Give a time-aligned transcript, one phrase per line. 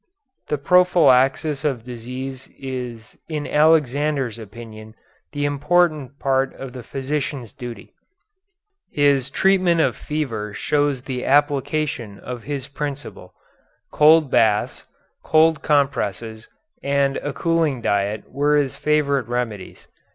[0.47, 4.95] The prophylaxis of disease is in Alexander's opinion
[5.31, 7.93] the important part of the physician's duty.
[8.89, 13.35] His treatment of fever shows the application of his principle:
[13.91, 14.87] cold baths,
[15.21, 16.49] cold compresses,
[16.81, 19.87] and a cooling diet, were his favorite remedies.